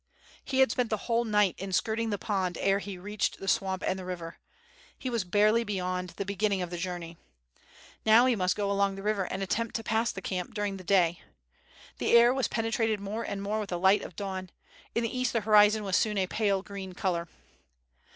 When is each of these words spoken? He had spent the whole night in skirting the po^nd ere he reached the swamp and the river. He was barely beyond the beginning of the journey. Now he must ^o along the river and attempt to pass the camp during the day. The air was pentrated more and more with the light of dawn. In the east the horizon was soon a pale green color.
He 0.43 0.61
had 0.61 0.71
spent 0.71 0.89
the 0.89 0.97
whole 1.05 1.25
night 1.25 1.53
in 1.59 1.71
skirting 1.71 2.09
the 2.09 2.17
po^nd 2.17 2.57
ere 2.59 2.79
he 2.79 2.97
reached 2.97 3.37
the 3.37 3.47
swamp 3.47 3.83
and 3.85 3.99
the 3.99 4.03
river. 4.03 4.39
He 4.97 5.11
was 5.11 5.23
barely 5.23 5.63
beyond 5.63 6.13
the 6.17 6.25
beginning 6.25 6.63
of 6.63 6.71
the 6.71 6.79
journey. 6.79 7.17
Now 8.03 8.25
he 8.25 8.35
must 8.35 8.57
^o 8.57 8.63
along 8.67 8.95
the 8.95 9.03
river 9.03 9.25
and 9.31 9.43
attempt 9.43 9.75
to 9.75 9.83
pass 9.83 10.11
the 10.11 10.19
camp 10.19 10.55
during 10.55 10.77
the 10.77 10.83
day. 10.83 11.21
The 11.99 12.13
air 12.13 12.33
was 12.33 12.47
pentrated 12.47 12.97
more 12.99 13.21
and 13.21 13.43
more 13.43 13.59
with 13.59 13.69
the 13.69 13.77
light 13.77 14.01
of 14.01 14.15
dawn. 14.15 14.49
In 14.95 15.03
the 15.03 15.15
east 15.15 15.33
the 15.33 15.41
horizon 15.41 15.83
was 15.83 15.95
soon 15.97 16.17
a 16.17 16.25
pale 16.25 16.63
green 16.63 16.93
color. 16.93 17.27